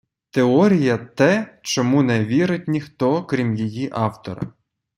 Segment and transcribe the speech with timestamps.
[0.31, 4.41] Теорія– те, чому не вірить ніхто, крім її автора.